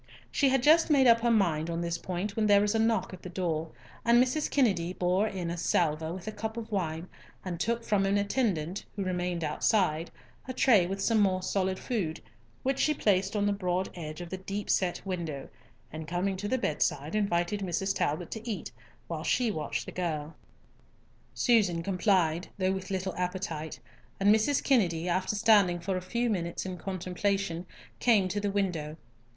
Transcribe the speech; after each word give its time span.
She 0.31 0.49
had 0.49 0.63
just 0.63 0.89
made 0.89 1.05
up 1.05 1.21
her 1.21 1.29
mind 1.29 1.69
on 1.69 1.79
this 1.81 1.99
point 1.99 2.35
when 2.35 2.47
there 2.47 2.59
was 2.61 2.73
a 2.73 2.79
knock 2.79 3.13
at 3.13 3.21
the 3.21 3.29
door, 3.29 3.69
and 4.03 4.17
Mrs. 4.17 4.49
Kennedy 4.49 4.93
bore 4.93 5.27
in 5.27 5.51
a 5.51 5.57
salver 5.57 6.11
with 6.11 6.27
a 6.27 6.31
cup 6.31 6.57
of 6.57 6.71
wine, 6.71 7.07
and 7.45 7.59
took 7.59 7.83
from 7.83 8.07
an 8.07 8.17
attendant, 8.17 8.83
who 8.95 9.03
remained 9.03 9.43
outside, 9.43 10.09
a 10.47 10.53
tray 10.53 10.87
with 10.87 10.99
some 11.03 11.19
more 11.19 11.43
solid 11.43 11.77
food, 11.77 12.19
which 12.63 12.79
she 12.79 12.95
placed 12.95 13.35
on 13.35 13.45
the 13.45 13.53
broad 13.53 13.91
edge 13.93 14.21
of 14.21 14.31
the 14.31 14.39
deep 14.39 14.71
set 14.71 15.05
window, 15.05 15.49
and 15.93 16.07
coming 16.07 16.35
to 16.35 16.47
the 16.47 16.57
bedside, 16.57 17.13
invited 17.13 17.59
Mrs. 17.59 17.95
Talbot 17.95 18.31
to 18.31 18.49
eat, 18.49 18.71
while 19.05 19.23
she 19.23 19.51
watched 19.51 19.85
the 19.85 19.91
girl. 19.91 20.35
Susan 21.35 21.83
complied, 21.83 22.47
though 22.57 22.71
with 22.71 22.89
little 22.89 23.13
appetite, 23.17 23.79
and 24.19 24.33
Mrs. 24.33 24.63
Kennedy, 24.63 25.07
after 25.07 25.35
standing 25.35 25.79
for 25.79 25.95
a 25.95 26.01
few 26.01 26.27
minutes 26.27 26.65
in 26.65 26.79
contemplation, 26.79 27.67
came 27.99 28.27
to 28.29 28.39
the 28.41 28.49
window. 28.49 28.97